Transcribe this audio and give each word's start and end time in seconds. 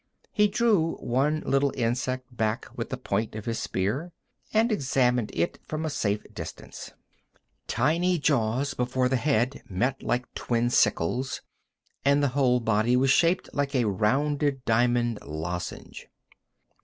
He 0.31 0.47
drew 0.47 0.95
one 0.95 1.41
little 1.45 1.71
insect 1.77 2.35
back 2.35 2.67
with 2.75 2.89
the 2.89 2.97
point 2.97 3.35
of 3.35 3.45
his 3.45 3.59
spear 3.59 4.11
and 4.51 4.71
examined 4.71 5.29
it 5.31 5.59
from 5.67 5.85
a 5.85 5.91
safe 5.91 6.23
distance. 6.33 6.91
Tiny 7.67 8.17
jaws 8.17 8.73
before 8.73 9.09
the 9.09 9.15
head 9.17 9.61
met 9.69 10.01
like 10.01 10.25
twin 10.33 10.71
sickles, 10.71 11.43
and 12.03 12.23
the 12.23 12.29
whole 12.29 12.59
body 12.59 12.95
was 12.97 13.11
shaped 13.11 13.47
like 13.53 13.75
a 13.75 13.85
rounded 13.85 14.65
diamond 14.65 15.19
lozenge. 15.23 16.07